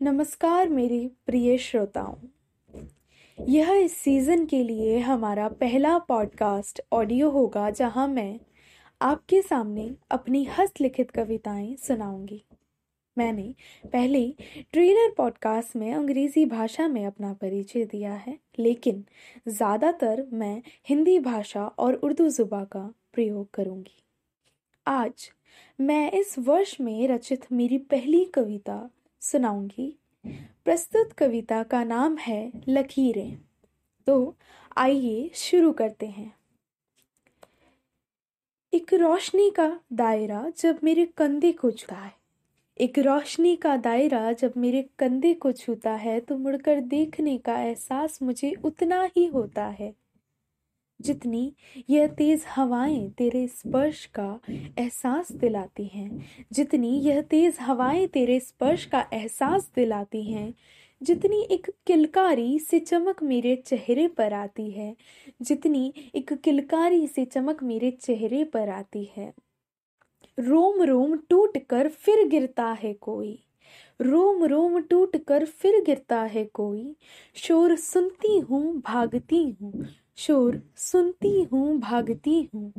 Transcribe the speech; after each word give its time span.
नमस्कार 0.00 0.68
मेरे 0.68 0.98
प्रिय 1.26 1.56
श्रोताओं। 1.58 2.14
यह 3.38 3.70
इस 3.72 3.96
सीज़न 3.96 4.44
के 4.46 4.62
लिए 4.64 4.98
हमारा 4.98 5.48
पहला 5.48 5.96
पॉडकास्ट 5.98 6.80
ऑडियो 6.92 7.30
होगा 7.30 7.70
जहाँ 7.70 8.06
मैं 8.08 8.38
आपके 9.00 9.40
सामने 9.42 9.90
अपनी 10.10 10.44
हस्तलिखित 10.58 11.10
कविताएँ 11.10 11.74
सुनाऊँगी। 11.76 12.42
मैंने 13.16 13.54
पहले 13.92 14.26
ट्रेलर 14.72 15.14
पॉडकास्ट 15.16 15.76
में 15.76 15.92
अंग्रेज़ी 15.94 16.44
भाषा 16.46 16.88
में 16.88 17.04
अपना 17.06 17.32
परिचय 17.32 17.84
दिया 17.84 18.12
है, 18.12 18.38
लेकिन 18.58 19.04
ज़्यादातर 19.48 20.24
मैं 20.32 20.62
हिंदी 20.88 21.18
भाषा 21.18 21.66
और 21.66 21.94
उर्दू 21.94 22.28
ज़ुबा 22.28 22.62
का 22.64 22.92
प्रयोग 23.14 23.50
करूँगी। 23.54 24.02
आज 24.86 25.30
मैं 25.80 26.10
इस 26.12 26.34
वर्ष 26.38 26.76
में 26.80 27.08
रचित 27.08 27.52
मेरी 27.52 27.78
पहली 27.78 28.24
कविता 28.24 28.88
सुनाऊँगी। 29.32 29.98
प्रस्तुत 30.64 31.12
कविता 31.12 31.62
का 31.62 31.84
नाम 31.84 32.16
है 32.16 32.52
लकीरें। 32.68 33.38
तो 34.06 34.36
आइए 34.76 35.30
शुरू 35.34 35.72
करते 35.72 36.06
हैं। 36.06 36.36
एक 38.74 38.94
रोशनी 38.94 39.50
का 39.50 39.80
दायरा 39.92 40.52
जब 40.58 40.78
मेरे 40.84 41.06
कंधे 41.06 41.52
को 41.52 41.70
छूता 41.70 41.96
है। 41.96 42.12
एक 42.80 42.98
रोशनी 42.98 43.56
का 43.56 43.76
दायरा 43.76 44.32
जब 44.32 44.52
मेरे 44.56 44.88
कंधे 44.98 45.34
को 45.34 45.52
छूता 45.52 45.92
है 45.92 46.20
तो 46.20 46.38
मुड़कर 46.38 46.80
देखने 46.80 47.38
का 47.38 47.58
एहसास 47.58 48.22
मुझे 48.22 48.54
उतना 48.64 49.08
ही 49.16 49.26
होता 49.26 49.66
है। 49.66 49.94
जितनी 51.00 51.52
यह 51.90 52.06
तेज 52.06 52.44
हवाएँ 52.48 53.10
तेरे 53.10 53.48
स्पर्श 53.48 54.04
का 54.06 54.40
एहसास 54.50 55.32
दिलाती 55.32 55.84
हैं, 55.84 56.26
जितनी 56.52 57.00
यह 57.00 57.20
तेज 57.22 57.56
हवाएँ 57.60 58.06
तेरे 58.06 58.40
स्पर्श 58.40 58.84
का 58.84 59.06
एहसास 59.12 59.70
दिलाती 59.76 60.22
हैं, 60.32 60.54
जितनी 61.02 61.40
एक 61.40 61.70
किलकारी 61.86 62.58
से 62.58 62.80
चमक 62.80 63.22
मेरे 63.22 63.56
चेहरे 63.56 64.08
पर 64.08 64.32
आती 64.32 64.70
है, 64.70 64.96
जितनी 65.42 65.94
एक 66.14 66.32
किलकारी 66.32 67.06
से 67.06 67.24
चमक 67.24 67.62
मेरे 67.62 67.90
चेहरे 67.90 68.44
पर 68.44 68.68
आती 68.68 69.10
है। 69.16 69.32
रोम 70.38 70.82
रोम 70.82 71.16
टूट 71.16 71.58
कर 71.58 71.88
फिर 71.88 72.28
गिरता 72.28 72.72
है 72.72 72.92
कोई। 72.92 73.42
रोम 74.00 74.44
रोम 74.44 74.80
टूट 74.80 75.16
कर 75.16 75.44
फिर 75.44 75.84
गिरता 75.84 76.22
है 76.22 76.44
कोई। 76.44 76.96
शोर 77.34 77.76
सुनती 77.76 78.38
हूँ, 78.38 78.82
भागती 78.86 79.56
हूँ 79.62 79.86
शोर 80.18 80.60
सुनती 80.76 81.42
हूँ, 81.42 81.78
भागती 81.80 82.50
हूँ। 82.54 82.72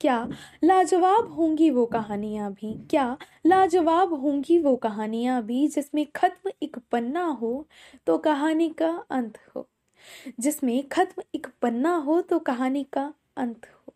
क्या 0.00 0.16
लाजवाब 0.64 1.32
होंगी 1.32 1.70
वो 1.70 1.86
कहानियाँ 1.86 2.52
भी? 2.52 2.74
क्या 2.90 3.18
लाजवाब 3.46 4.14
होंगी 4.14 4.58
वो 4.58 4.76
कहानियाँ 4.76 5.42
भी 5.42 5.68
जिसमें 5.68 6.06
खत्म 6.16 6.52
एक 6.62 6.78
पन्ना 6.92 7.24
हो 7.24 7.66
तो 8.06 8.18
कहानी 8.18 8.68
का 8.70 8.90
अंत 9.10 9.38
हो? 9.56 9.68
जिसमें 10.40 10.88
खत्म 10.88 11.22
एक 11.34 11.48
पन्ना 11.62 11.96
हो 11.96 12.22
तो 12.22 12.38
कहानी 12.40 12.84
का 12.92 13.14
अंत 13.38 13.66
हो। 13.66 13.95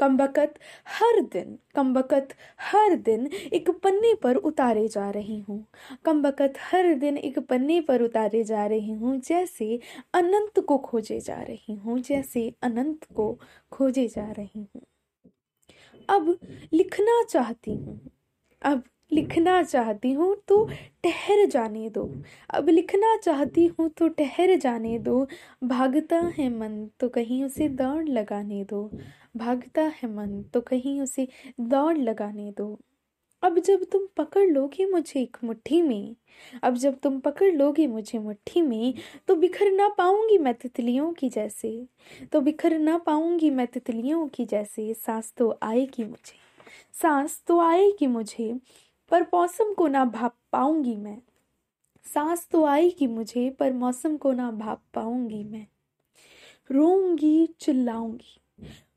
कम्बकत 0.00 0.54
हर 0.86 1.20
दिन 1.20 1.58
कम्बकत 1.74 2.34
हर 2.60 2.94
दिन 2.96 3.26
एक 3.52 3.70
पन्ने 3.70 4.14
पर 4.14 4.36
उतारे 4.36 4.86
जा 4.88 5.10
रही 5.10 5.38
हूँ। 5.40 5.64
कम्बकत 6.04 6.54
हर 6.60 6.92
दिन 6.94 7.16
एक 7.18 7.38
पन्ने 7.38 7.80
पर 7.80 8.02
उतारे 8.02 8.42
जा 8.44 8.66
रही 8.66 8.92
हूँ, 8.92 9.16
जैसे 9.20 9.78
अनंत 10.14 10.60
को 10.60 10.78
खोजे 10.78 11.20
जा 11.20 11.40
रही 11.42 11.74
हूँ, 11.74 11.98
जैसे 12.00 12.52
अनंत 12.62 13.04
को 13.16 13.38
खोजे 13.72 14.06
जा 14.08 14.30
रही 14.32 14.66
हूँ। 14.74 14.82
अब 16.08 16.38
लिखना 16.72 17.22
चाहती 17.22 17.74
हूँ। 17.74 18.00
अब 18.62 18.82
लिखना 19.12 19.62
चाहती 19.62 20.12
हूँ 20.12 20.34
तो 20.48 20.64
ठहर 21.04 21.44
जाने 21.46 21.88
दो। 21.90 22.08
अब 22.50 22.68
लिखना 22.68 23.16
चाहती 23.16 23.66
हूँ 23.66 23.88
तो 23.88 24.08
ठहर 24.08 24.56
जाने 24.56 24.98
दो। 24.98 25.26
भागता 25.64 26.16
है 26.38 26.48
मन 26.58 26.86
तो 27.00 27.08
कहीं 27.08 27.42
उसे 27.44 27.68
दौड़ 27.68 28.08
लगाने 28.08 28.64
दो। 28.64 28.90
भागता 29.36 29.82
है 29.96 30.12
मन 30.14 30.42
तो 30.54 30.60
कहीं 30.60 31.00
उसे 31.00 31.28
दौड़ 31.60 31.96
लगाने 31.98 32.50
दो। 32.50 32.78
अब 33.42 33.58
जब 33.58 33.84
तुम 33.84 34.06
पकड़ 34.16 34.46
लोगे 34.46 34.86
मुझे 34.86 35.20
एक 35.20 35.36
मुट्ठी 35.44 35.80
में, 35.82 36.14
अब 36.62 36.74
जब 36.74 36.98
तुम 36.98 37.18
पकड़ 37.20 37.52
लोगे 37.52 37.86
मुझे 37.86 38.18
मुट्ठी 38.18 38.62
में 38.62 38.94
तो 39.28 39.34
बिखर 39.34 39.70
ना 39.70 39.88
पाऊँगी 39.88 40.38
मैं 40.38 40.54
तितलियों 40.54 41.12
की 41.12 41.28
जैसे। 41.28 41.70
तो 42.32 42.40
बिखर 42.40 42.78
ना 42.78 42.96
पाऊँगी 42.98 43.50
मैं 43.50 43.66
तितलियों 43.66 44.26
की 44.28 44.44
जैसे। 44.44 44.92
सांस 44.94 45.32
तो 45.36 45.58
आएगी 45.62 46.04
मुझे, 46.04 46.34
सांस 46.94 47.40
तो 47.46 47.60
आएगी 47.60 48.06
मुझे। 48.06 48.54
पर 49.08 49.22
मौसम 49.22 49.74
को 49.74 49.86
ना 49.86 50.04
भाप 50.04 50.36
पाऊँगी 50.52 50.96
मैं। 50.96 51.22
सांस 52.14 52.48
तो 52.50 52.64
आएगी 52.64 53.06
मुझे, 53.06 53.50
पर 53.50 53.72
मौसम 53.72 54.16
को 54.16 54.32
ना 54.32 54.50
भाप 54.50 54.82
पाऊँगी 54.94 55.44
मैं। 55.44 55.66
रोऊँगी, 56.70 57.46
चिल्लाऊँगी 57.46 58.40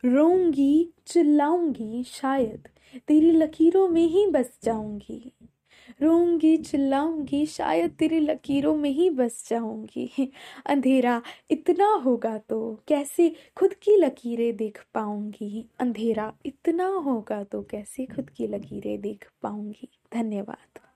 रोऊँगी, 0.06 0.94
चिल्लाऊँगी, 1.08 2.04
शायद 2.04 2.68
तेरी 3.08 3.32
लकीरों 3.32 3.88
में 3.88 4.06
ही 4.06 4.28
बस 4.28 4.60
जाऊँगी। 4.64 5.34
रोऊँगी, 6.02 6.58
चिल्लाऊँगी, 6.58 7.46
शायद 7.46 7.92
तेरी 7.92 8.20
लकीरों 8.20 8.76
में 8.78 8.90
ही 8.90 9.10
बस 9.10 9.50
जाऊँगी। 9.50 10.32
अंधेरा 10.66 11.22
इतना 11.52 11.88
होगा 11.94 12.38
तो 12.38 12.84
कैसे 12.88 13.36
खुद 13.58 13.74
की 13.74 13.96
लकीरें 13.98 14.56
देख 14.58 14.86
पाऊँगी? 14.94 15.70
अंधेरा 15.80 16.34
इतना 16.46 16.88
होगा 16.88 17.44
तो 17.44 17.62
कैसे 17.62 18.06
खुद 18.06 18.30
की 18.30 18.48
लकीरें 18.48 19.02
देख 19.02 19.32
पाऊँगी? 19.44 19.90
धन्यवाद। 20.14 20.89